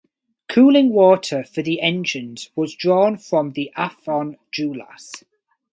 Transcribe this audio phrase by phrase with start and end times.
[0.49, 5.23] Cooling water for the engines was drawn from the Afon Dulas.